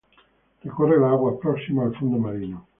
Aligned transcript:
Recorre 0.63 0.99
las 0.99 1.11
aguas 1.11 1.35
próximas 1.39 1.85
al 1.93 1.99
fondo 1.99 2.17
marino. 2.17 2.65